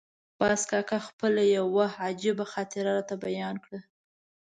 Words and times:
باز 0.39 0.61
کاکا 0.69 0.99
خپله 1.07 1.41
یوه 1.57 1.87
عجیبه 2.05 2.45
خاطره 2.53 2.91
راته 2.97 3.15
بیان 3.23 3.55
کړه. 3.63 3.79